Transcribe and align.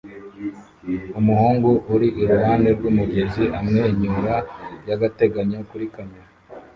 Umuhungu 1.19 1.69
uri 1.93 2.07
iruhande 2.21 2.69
rw'umugezi 2.77 3.43
amwenyura 3.59 4.35
by'agateganyo 4.81 5.59
kuri 5.69 5.85
kamera 5.95 6.27